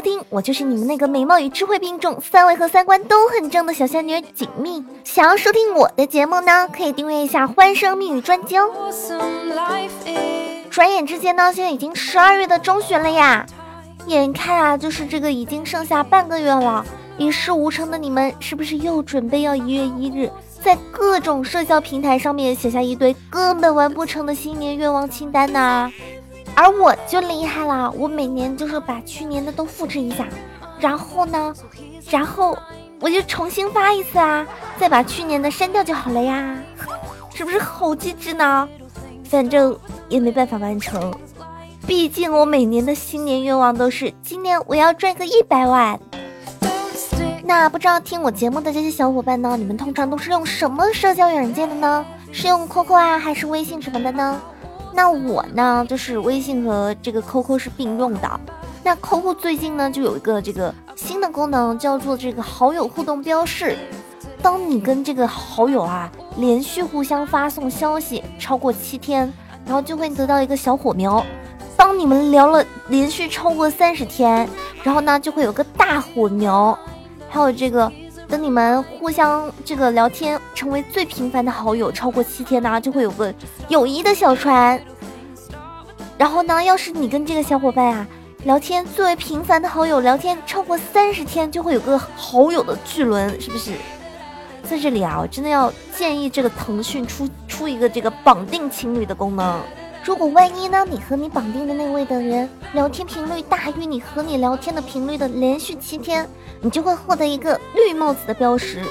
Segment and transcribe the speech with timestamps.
[0.00, 4.82] 收听，我就是你们那个美貌与智慧并重，三围和三观都很正的小仙女锦觅。
[5.04, 8.70] 想要收听我的节目呢，可以订阅一下《欢声蜜语专辑》哦。
[10.70, 13.44] 转眼之间呢，现在已经十二月的中旬了呀，
[14.06, 16.82] 眼看啊，就是这个已经剩下半个月了。
[17.18, 20.30] 一事无成的你们，是不是又准备要一月一日，
[20.62, 25.92] 在各种社交平台上面写下一堆根本完不成的新年愿望清单呢？
[26.60, 30.26] 而我就厉害了，我每年就是把去年的都复制一下，
[30.78, 31.54] 然后呢，
[32.10, 32.54] 然后
[33.00, 34.46] 我就重新发一次啊，
[34.78, 36.58] 再把去年的删掉就好了呀，
[37.32, 38.68] 是不是好机智呢？
[39.24, 39.74] 反正
[40.10, 41.10] 也没办法完成，
[41.86, 45.98] 毕竟我每年的新年愿望都是今年我要赚个一百万。
[47.42, 52.04] 那不知道听我节目的这些小伙伴呢，你们通常都是用什么社交软件的呢？
[52.32, 54.38] 是用 QQ 啊，还是微信什么的呢？
[54.92, 58.40] 那我呢，就是微信和这个 QQ 是并用的。
[58.82, 63.76] 那 QQ 最近呢，就有一个这个新的功能，叫做这个好友互动标识。
[64.42, 69.32] 当你跟这个好友啊连续互相发送消息超过七天，
[69.64, 71.24] 然后就会得到一个小火苗。
[71.76, 74.48] 当你们聊了连续超过三十天，
[74.82, 76.78] 然后呢就会有个大火苗。
[77.28, 77.90] 还有这个。
[78.30, 83.34] 等你们互相这个聊天成为最频繁的好友超过七天呢，就会有个
[83.68, 84.80] 友谊的小船。
[86.16, 88.06] 然后呢，要是你跟这个小伙伴啊
[88.44, 93.72] 聊天最为频繁的好友聊天超过三十天，就会有个好友的巨轮，是不是？
[94.62, 99.60] 在这里啊，我真的要建议这个腾讯出出一个这个绑定情侣的功能。
[100.02, 106.26] 如果万一呢，你和你绑定的那位的人聊天频率大于你和你聊天的频率的连续七天，
[106.62, 108.82] 你就会获得一个绿帽子的标识。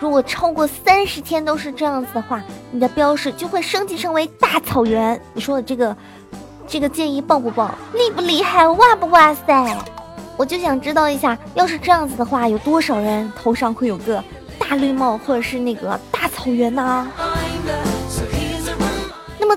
[0.00, 2.42] 如果超过三十天都是这样子的话，
[2.72, 5.20] 你的标识就会升级成为大草原。
[5.32, 5.96] 你说的这个
[6.66, 7.72] 这个建议棒不棒？
[7.94, 8.66] 厉不厉害？
[8.66, 9.78] 哇不哇塞？
[10.36, 14.22] 我就想知道一下，要是这样子的话，有多少人头上会有个
[14.58, 17.08] 大绿帽或者是那个大草原呢？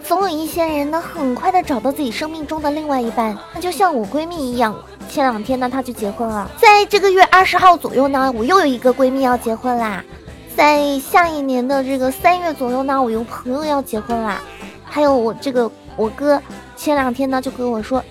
[0.04, 3.38] 总有一些人呢，很快的找到自己生命中的另外一半。
[3.54, 4.76] 那就像我闺蜜一样，
[5.10, 6.50] 前两天呢，她就结婚了。
[6.58, 10.04] 在这个月二十号左右呢，我又有一个闺蜜要结婚啦。
[10.56, 14.42] 在下一年的这个三月左右呢，我有朋友要结婚啦。
[14.84, 16.42] 还有我这个我哥，
[16.76, 18.04] 前两天呢就跟我说，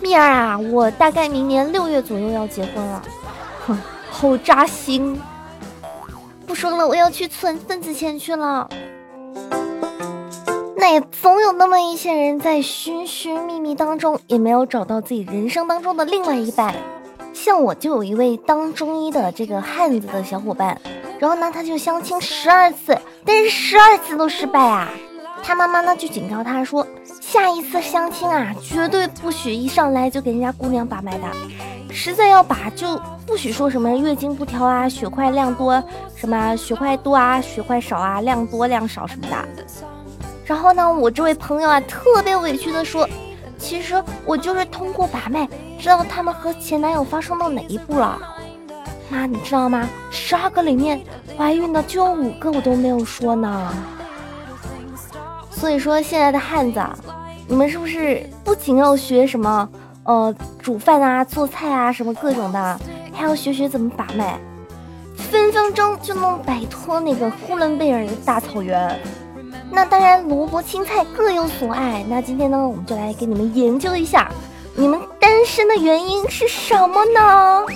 [0.00, 3.02] 蜜儿啊，我大概明年六月左右要结婚了。
[3.66, 3.78] 哼，
[4.10, 5.20] 好扎心。
[6.46, 8.68] 不说了，我要去存份子钱去了。
[10.84, 16.74] 那也总有那么一些人在寻寻觅觅当中，也没有找到自己人生当中的另外一半。
[17.32, 20.78] 像我就有一位当中医的这个汉子的小伙伴，
[21.18, 24.90] 然后呢，他就相亲十二次，但是十二次都失败啊。
[25.42, 26.86] 他妈妈呢就警告他说，
[27.18, 31.26] 下一次相亲啊，绝对不许一上来就给人家姑娘把脉的，
[31.90, 35.82] 实在要把就不许说什么月经不调啊，血块量多，
[36.14, 39.64] 什么血块多啊，血块少啊，量多量少什么的。
[40.44, 43.08] 然后呢，我这位朋友啊，特别委屈的说
[43.58, 48.18] ：“其实我就是通过把脉，知道他们和前男友发生到哪一步了。
[49.08, 49.88] 妈，你知道吗？
[50.10, 51.00] 十二个里面
[51.36, 53.72] 怀孕的就有五个我都没有说呢。
[55.50, 56.80] 所以说，现在的汉子，
[57.48, 59.66] 你们是不是不仅要学什么
[60.02, 62.80] 呃煮饭啊、做菜啊什么各种的，
[63.14, 64.38] 还要学学怎么把脉，
[65.16, 69.00] 分分钟就能摆脱那个呼伦贝尔的大草原。”
[69.70, 72.04] 那当然，萝卜青菜各有所爱。
[72.08, 74.30] 那今天呢，我们就来给你们研究一下，
[74.74, 77.66] 你们单身的原因是什么呢？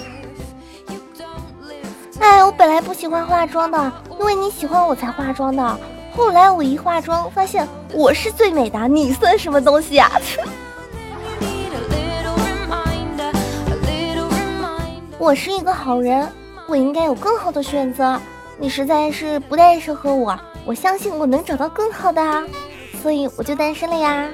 [2.21, 5.79] 哎，我本来不喜欢化妆的，因为你喜欢我才化妆的。
[6.17, 10.11] 后来我一化妆，发现我是最美的，你算什么东西啊？
[15.19, 16.29] 我是一个好人，
[16.67, 18.21] 我应该有更好的选择。
[18.57, 20.39] 你实在是不太适合我。
[20.69, 22.45] 我相信我能找到更好的啊，
[23.01, 24.29] 所以我就单身了呀。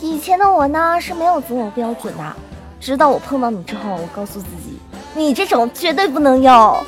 [0.00, 2.36] 以前的我呢是没有择偶标准的，
[2.80, 4.80] 直到我碰到你之后，我告诉自己，
[5.14, 6.84] 你这种绝对不能要。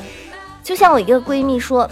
[0.65, 1.89] 就像我一个闺蜜说，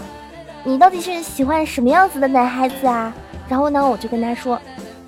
[0.61, 3.13] 你到底是喜欢什么样子的男孩子啊？
[3.47, 4.59] 然后呢，我就跟她说，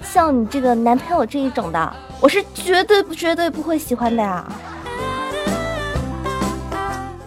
[0.02, 4.50] 像你这个男朋友这一种的，我是绝对不绝对不会喜欢的呀。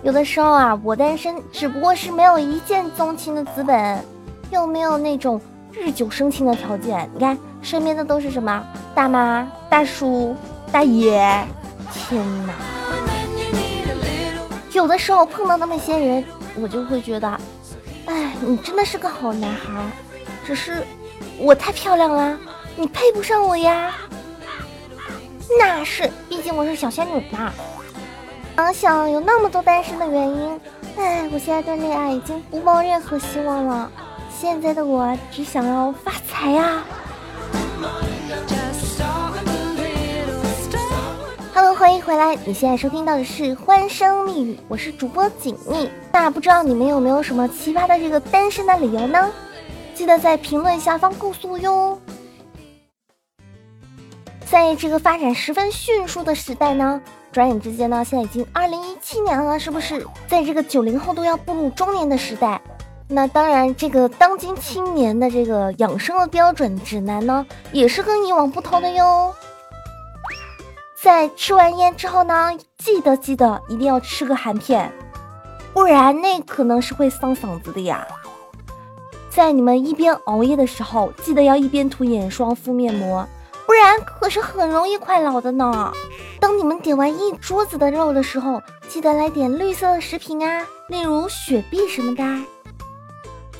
[0.02, 4.02] 有的时候啊，我单身只不过是没有一见钟情的资本，
[4.50, 5.40] 又没有那种
[5.72, 7.10] 日久生情的条件。
[7.12, 8.64] 你看身边的都是什么
[8.94, 10.36] 大妈、大叔、
[10.70, 11.44] 大爷，
[11.92, 12.52] 天哪！
[14.72, 16.24] 有的时候碰到那么些人，
[16.54, 17.28] 我就会觉得，
[18.06, 19.84] 哎，你真的是个好男孩，
[20.46, 20.84] 只是
[21.38, 22.38] 我太漂亮了，
[22.76, 23.92] 你配不上我呀。
[25.58, 27.52] 那是，毕竟我是小仙女嘛。
[28.58, 30.60] 想想有那么多单身的原因，
[30.96, 33.88] 哎，我现在对恋爱已经不抱任何希望了。
[34.36, 36.82] 现在的我只想要发财呀。
[41.54, 42.34] Hello，欢迎回来！
[42.44, 45.88] 你现在收听到的是《欢声蜜语》，我是主播锦觅。
[46.12, 49.30] 那不知道你们有没有什么奇葩的这个单身的理由呢？
[49.94, 51.96] 记得在评论下方告诉我哟。
[54.50, 57.00] 在这个发展十分迅速的时代呢，
[57.38, 60.04] 转眼之间呢，现在已经二零一七年了，是不是？
[60.26, 62.60] 在这个九零后都要步入中年的时代，
[63.06, 69.32] 那当然，这个当今青年的这个养生的标准指南呢，也是跟以往不同的哟。
[71.00, 74.90] 在吃完烟之后呢，记得记得一定要吃个含片，
[75.72, 78.04] 不然那可能是会伤嗓子的呀。
[79.30, 83.24] 在你们一边熬夜的时候，记得要一边涂眼霜、敷面膜，
[83.68, 85.92] 不然可是很容易快老的呢。
[86.40, 92.24] 当你们点完一桌子的肉的时候，记得来点绿色的食品啊，例如雪碧什么的。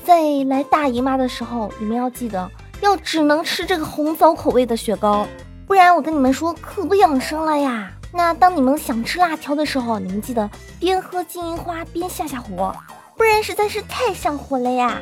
[0.03, 2.49] 在来大姨妈的时候，你们要记得
[2.81, 5.27] 要只能吃这个红枣口味的雪糕。
[5.67, 7.91] 不然我跟你们说可不养生了呀。
[8.11, 12.75] 那当你们想吃辣条的时候，你们记得边喝金银花边下下火，
[13.15, 14.99] 不然实在是太上火了呀。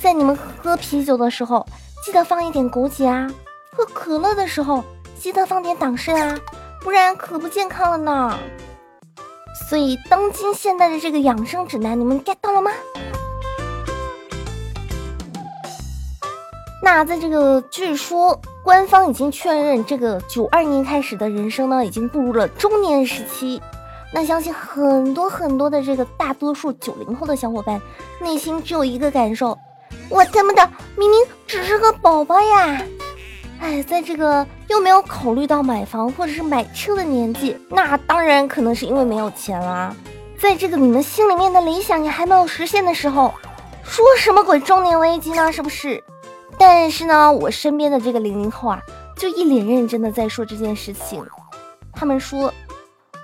[0.00, 1.64] 在你们喝啤酒的时候，
[2.04, 3.30] 记得放一点枸杞啊；
[3.76, 4.84] 喝可乐的时候，
[5.18, 6.38] 记得放点党参啊，
[6.82, 8.38] 不然可不健康了呢。
[9.68, 12.70] 所以当今现代的这个养生指南，你们 get 到了吗？
[16.82, 18.38] 那在这个据说。
[18.64, 23.60] 官方已经确认，这个九二年开始的人生呢，已经步入了中年时期。
[24.14, 27.82] 那相信很多很多的这个大多数九零后的小伙伴，
[28.20, 29.58] 内心只有一个感受：
[30.08, 32.80] 我他妈的明明只是个宝宝呀！
[33.62, 39.94] 哎，在这个又没有考虑到买房或者是买车的年纪，那当然可能是因为没有钱啦。
[40.36, 43.32] 在这个你们心里面的理想也还没有实现的时候，
[43.84, 45.52] 说什么鬼中年危机呢？
[45.52, 46.02] 是不是？
[46.58, 48.80] 但是呢，我身边的这个零零后啊，
[49.16, 51.24] 就一脸认真的在说这件事情。
[51.92, 52.52] 他们说，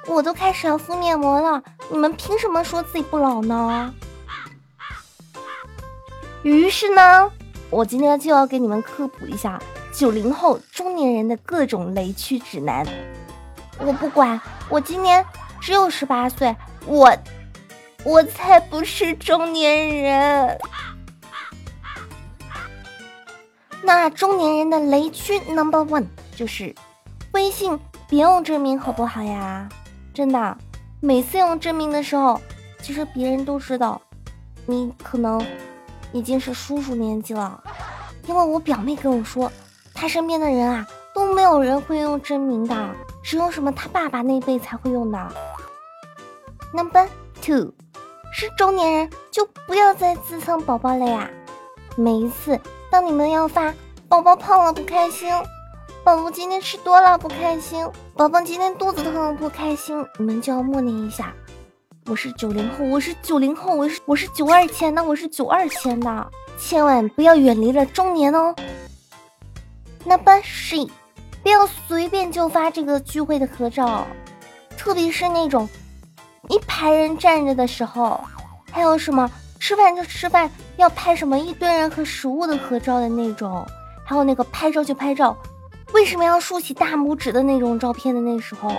[0.06, 3.92] 我都开始要敷面膜了，你们凭什么说自己不老呢？
[6.42, 7.28] 于是呢，
[7.70, 9.60] 我今天就要给你们科普一下
[9.98, 12.86] 九零后中年人的各种雷区指南。
[13.80, 15.26] 我不管，我今年
[15.60, 16.54] 只有十八岁，
[16.86, 17.12] 我，
[18.04, 20.56] 我才不是中年人。
[23.82, 26.06] 那中年人的雷区 number one
[26.36, 26.72] 就是
[27.32, 27.76] 微信
[28.08, 29.68] 别用真名，好不好呀？
[30.14, 30.56] 真的，
[31.00, 32.40] 每次用真名的时候，
[32.80, 34.00] 其实别人都知道
[34.64, 35.44] 你可能
[36.12, 37.60] 已经是叔叔年纪了。
[38.28, 39.50] 因为我表妹跟我说，
[40.00, 45.18] 他身边的人啊都没有人会用真名的，只有什么他爸爸那辈才会用的。
[46.72, 47.08] Number
[47.42, 47.72] two
[48.32, 51.28] 是中年人就不要再自称宝宝了呀，
[51.96, 52.60] 每一次。
[52.92, 53.74] 当你们要发
[54.08, 55.28] 宝宝胖了不开心，
[56.04, 57.84] 宝宝今天吃多了不开心，
[58.14, 61.34] 宝宝今天肚子疼了不开心，你们就要默念一下：
[62.06, 68.54] 我是九零后，我是九零后，我是我是九二前的，我是九二前的，千万不要远离了中年哦。
[70.04, 70.88] Number three，
[71.42, 74.06] 不要随便就发这个聚会的合照，
[74.76, 75.68] 特别是那种
[76.48, 78.20] 一排人站着的时候，
[78.70, 79.30] 还有什么？
[79.60, 83.66] 吃饭就吃饭，要拍什么一堆人和食物的合照的那种，
[84.06, 85.36] 还有那个拍照就拍照，
[85.92, 88.72] 为什么要竖起大拇指的那种照片的那时候，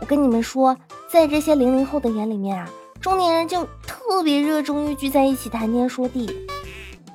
[0.00, 0.76] 我跟你们说，
[1.08, 2.68] 在这些零零后的眼里面啊，
[3.00, 6.48] 中年人就特别热衷于聚在一起谈天说地。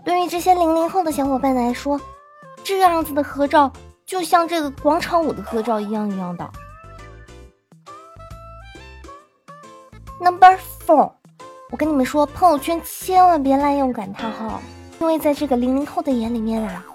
[0.05, 1.99] 对于这些零零后的小伙伴来说，
[2.63, 3.71] 这样子的合照
[4.05, 6.49] 就像这个广场舞的合照一样一样的。
[10.19, 11.11] Number four。
[11.71, 14.61] 我跟你们说，朋友圈千万别滥用感叹号，
[14.99, 16.85] 因为在这个零零后的眼里面啊，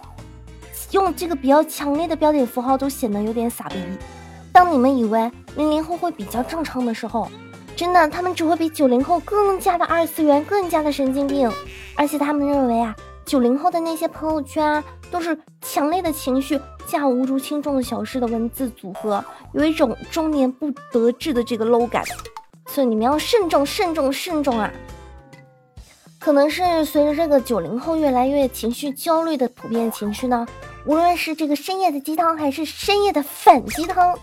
[0.92, 3.76] 用这个比较强烈的标点符号都显得有点傻逼。
[4.52, 7.28] 当你们以为零零后会比较正常的时候，
[7.74, 11.50] 真的他们只会比九零后更加的二次元，更加的神经病。
[11.96, 12.94] 而且他们认为啊，
[13.28, 22.02] 九零后的那些朋友圈啊，都是强烈的情绪加无足轻重的小事的文字组合，有一种中年不得志的这个 low 感。
[22.66, 24.72] 所以你们要慎重、慎重、慎重啊！
[26.18, 30.46] 可能是随着这个九零后越来越情绪焦虑的普遍情绪呢，
[30.86, 34.18] 无论是这个深夜的鸡汤，还是深夜的反鸡汤，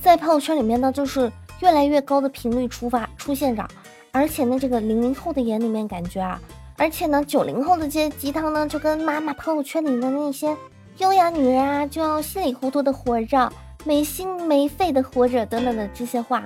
[0.00, 3.66] 在朋友圈里面呢，就是越来越高的频率出发出现着。
[4.12, 6.40] 而且呢，这个零零后的眼里面感觉啊，
[6.78, 10.56] 而且呢，九零后的这些鸡汤呢，就跟妈妈朋友圈里的那些
[10.98, 13.52] 优雅女人啊，就要稀里糊涂的活着。
[13.84, 16.42] 没心没肺的活着等等的这些话，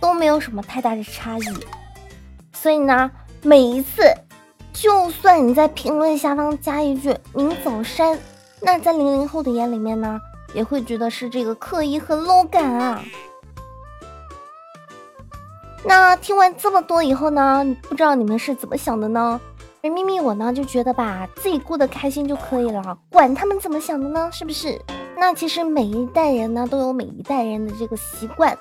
[0.00, 1.44] 都没有什么太大的差异。
[2.54, 3.10] 所以呢，
[3.42, 4.02] 每一次，
[4.72, 8.18] 就算你在评论下方加一句“您早删”，
[8.62, 10.18] 那在零零后的眼里面呢，
[10.54, 13.04] 也会觉得是这个刻意和 low 感啊。
[15.84, 19.38] 那听完这么多以后呢，不知道你们是怎么想的呢？
[19.84, 24.30] 而咪咪我呢就觉得吧，自己过得开心就可以了，管他们怎么想的呢？
[24.30, 24.80] 是不是？
[25.16, 28.56] 那其实每一代人呢都有每一代人的这个习惯，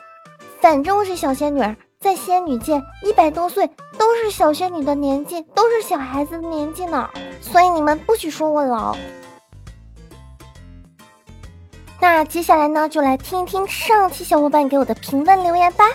[0.59, 1.61] 反正我是小仙女，
[1.99, 7.07] 在仙女界一百多岁都是小仙女的年纪，都是小孩子的年纪呢，
[7.39, 8.97] 所以你们不许说我老。
[11.99, 15.85] 那接下来呢，就来听一听上期小伙伴给我的评论留言吧。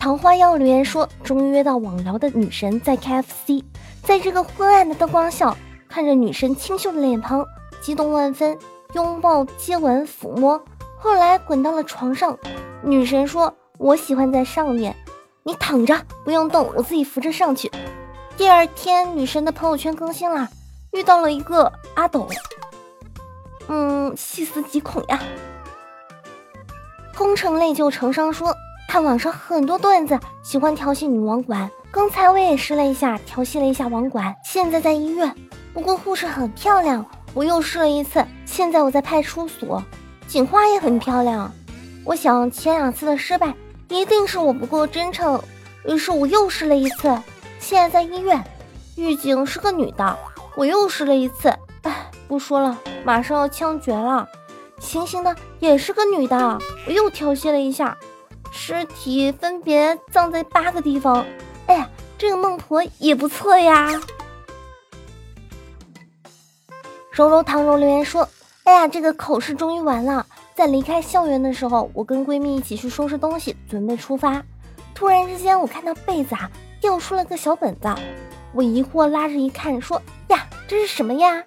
[0.00, 3.62] 桃花妖留言说：“终于约到网聊的女神在 KFC，
[4.02, 5.54] 在这个昏暗的灯光下，
[5.90, 7.46] 看着女神清秀的脸庞，
[7.82, 8.58] 激动万分，
[8.94, 10.58] 拥抱、接吻、抚摸。
[10.98, 12.36] 后来滚到了床上，
[12.82, 14.96] 女神说：‘我喜欢在上面，
[15.42, 17.70] 你躺着不用动，我自己扶着上去。’
[18.38, 20.48] 第二天，女神的朋友圈更新了，
[20.92, 22.26] 遇到了一个阿斗。
[23.68, 25.20] 嗯，细思极恐呀。
[27.14, 28.56] 空城泪就成伤说。”
[28.90, 31.70] 看网上很多段子，喜欢调戏女网管。
[31.92, 34.34] 刚才我也试了一下，调戏了一下网管。
[34.44, 35.32] 现在在医院，
[35.72, 37.06] 不过护士很漂亮。
[37.32, 39.80] 我又试了一次，现在我在派出所，
[40.26, 41.52] 警花也很漂亮。
[42.04, 43.54] 我想前两次的失败
[43.88, 45.40] 一定是我不够真诚，
[45.86, 47.16] 于是我又试了一次。
[47.60, 48.42] 现在在医院，
[48.96, 50.18] 狱警是个女的。
[50.56, 51.48] 我又试了一次，
[51.82, 54.28] 哎，不说了，马上要枪决了。
[54.80, 57.96] 行刑的也是个女的，我又调戏了一下。
[58.50, 61.24] 尸体分别葬在八个地方，
[61.66, 61.88] 哎呀，
[62.18, 64.00] 这个孟婆也不错呀。
[67.10, 68.26] 柔柔糖柔留言说
[68.64, 74.42] ：“哎呀，这个考试终于完了，在离开校园的时候，我跟闺蜜一起去收拾东西，准备出发。
[74.94, 77.88] 突然之间，我看到被子啊掉出了个小本子，
[78.54, 81.42] 我疑惑拉着一看，说呀，这是什么呀？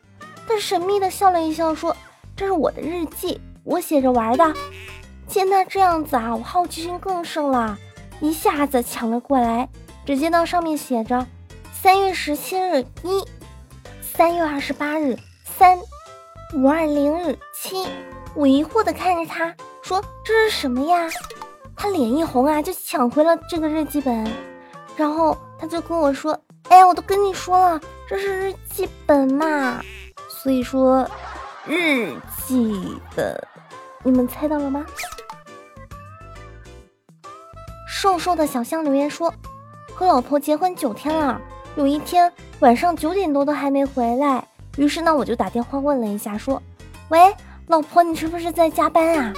[0.47, 1.95] 她神秘的笑了一笑，说：
[2.35, 4.53] 这是我的日记，我写着玩的。”
[5.27, 7.77] 见他这样子啊，我好奇心更盛了，
[8.19, 9.67] 一下子抢了过来。
[10.05, 11.25] 只见到上面写着
[11.71, 13.25] 三月十七日一，
[14.01, 15.79] 三月二十八日三，
[16.55, 17.87] 五二零日七。
[18.35, 21.07] 我疑惑的看着他说：“这是什么呀？”
[21.75, 24.27] 他脸一红啊，就抢回了这个日记本。
[24.97, 26.37] 然后他就跟我说
[26.69, 29.81] ：“哎，我都跟你说了，这是日记本嘛。
[30.27, 31.09] 所以说，
[31.65, 32.13] 日
[32.45, 33.41] 记本，
[34.03, 34.85] 你们猜到了吗？”
[38.03, 39.33] 瘦瘦的小香留言说
[39.95, 41.39] ：“和老婆结婚九天了，
[41.77, 42.29] 有一天
[42.59, 44.45] 晚上九点多都还没回来。
[44.75, 46.61] 于是呢，我就打电话问了一下，说
[47.07, 47.33] ：‘喂，
[47.67, 49.33] 老婆，你是不是在加班啊？’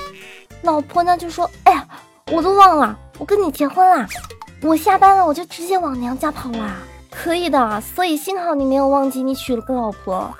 [0.66, 1.88] 老婆呢就说：‘哎呀，
[2.32, 4.08] 我都忘了，我跟你结婚了，
[4.64, 6.78] 我下班了我就直接往娘家跑啦。’
[7.14, 10.36] 可以的，所以幸好你没有忘记你娶了个老婆。”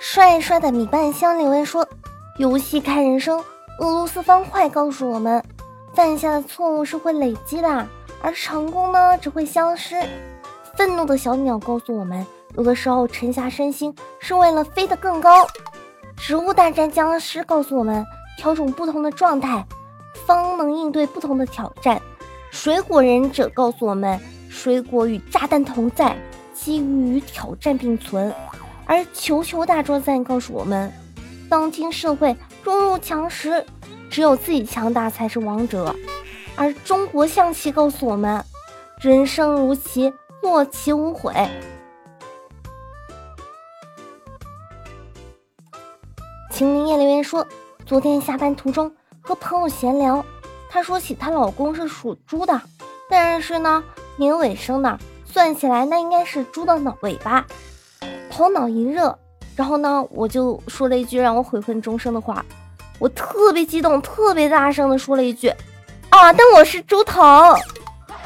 [0.00, 1.86] 帅帅的米半香留言说
[2.38, 3.38] ：“游戏看人生，
[3.78, 5.40] 俄罗斯方块告诉我们。”
[5.94, 7.86] 犯下的错误是会累积的，
[8.20, 9.96] 而成功呢只会消失。
[10.76, 15.46] 愤怒的小鸟告诉我们，有的时候沉下身心是为了飞得更高。
[16.16, 18.04] 植物大战僵尸告诉我们，
[18.36, 19.64] 调整不同的状态，
[20.26, 22.02] 方能应对不同的挑战。
[22.50, 26.16] 水果忍者告诉我们，水果与炸弹同在，
[26.52, 28.34] 机遇与挑战并存。
[28.84, 30.92] 而球球大作战告诉我们，
[31.48, 33.64] 当今社会弱肉强食。
[34.10, 35.94] 只有自己强大才是王者，
[36.56, 38.44] 而中国象棋告诉我们：
[39.00, 40.12] 人生如棋，
[40.42, 41.32] 落棋无悔。
[46.50, 47.44] 秦林叶留言说，
[47.84, 50.24] 昨天下班途中和朋友闲聊，
[50.70, 52.60] 她说起她老公是属猪的，
[53.10, 53.82] 但是呢
[54.16, 57.44] 年尾生的，算起来那应该是猪的脑尾巴。
[58.30, 59.18] 头脑一热，
[59.56, 62.44] 然后呢我就说了一句让我悔恨终生的话。
[63.04, 65.50] 我特别激动，特别大声的说了一句
[66.08, 67.20] ：“啊，但我是猪头。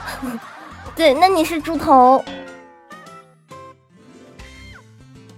[0.94, 2.24] ”对，那你是猪头。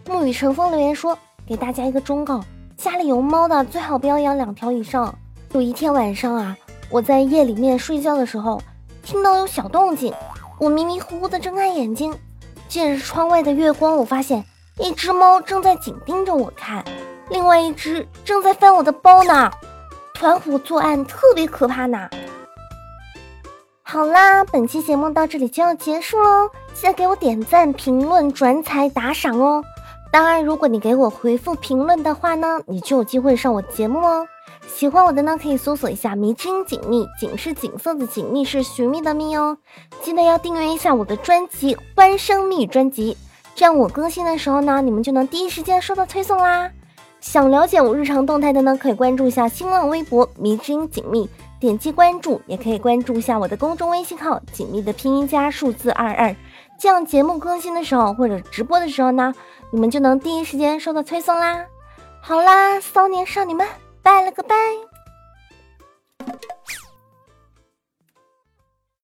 [0.04, 1.16] 沐雨成风留言说
[1.48, 2.44] ：“给大家一个忠告，
[2.76, 5.18] 家里有猫的最好不要养两条以上。”
[5.54, 6.54] 有一天晚上啊，
[6.90, 8.60] 我在夜里面睡觉的时候，
[9.02, 10.12] 听到有小动静，
[10.58, 12.14] 我迷迷糊糊的睁开眼睛，
[12.68, 14.44] 借着窗外的月光，我发现
[14.76, 16.84] 一只猫正在紧盯着我看。
[17.30, 19.50] 另外一只正在翻我的包呢，
[20.14, 22.10] 团伙作案特别可怕呢。
[23.82, 29.64] 好啦，本期节目到这里就要结束喽，记得给我点赞、评论、转采、打赏哦。
[30.12, 34.26] 当然，如果你给我回复评论的话呢，你就有机会上我节目哦。
[34.68, 39.56] 喜欢我的呢，可以搜索一下“迷之音锦觅”，锦是锦色的锦，觅是寻觅的觅哦。
[40.02, 43.16] 记得要订阅一下我的专辑《欢声蜜语》专辑，
[43.54, 46.70] 这样我更新的时候呢，你们就能第一时间收到推送啦。
[47.20, 51.28] 想了解我日常动态的呢，可以关注一下新浪微博“迷之音锦觅”，
[51.60, 56.34] 点击关注，也可以关注一下我的公众微信号“锦觅”的拼音加数字二二。
[56.78, 59.34] 这样节目更新的时候或者直播的时候呢，
[59.70, 61.64] 你们就能第一时间收到推送啦。
[62.22, 63.66] 好啦，骚年少女们，
[64.02, 64.56] 拜了个拜。